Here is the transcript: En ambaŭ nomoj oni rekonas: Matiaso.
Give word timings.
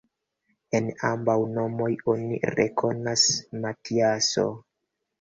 En 0.79 0.87
ambaŭ 1.09 1.35
nomoj 1.59 1.91
oni 2.15 2.41
rekonas: 2.57 3.31
Matiaso. 3.63 4.53